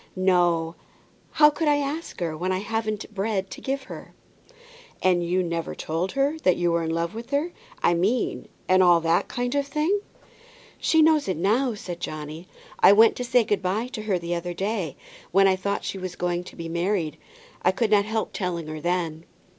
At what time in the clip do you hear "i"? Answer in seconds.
1.67-1.77, 2.51-2.57, 7.83-7.93, 12.79-12.93, 15.47-15.55, 17.61-17.71